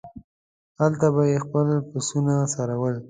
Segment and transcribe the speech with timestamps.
[0.79, 2.95] هلته به یې خپل پسونه څرول.